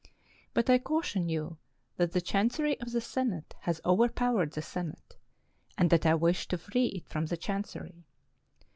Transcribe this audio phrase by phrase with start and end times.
[0.55, 1.57] But I caution you
[1.97, 5.15] that the Chancery of the Senate has overpowered the Senate,
[5.77, 8.03] and that I wish to free it from the Chancery.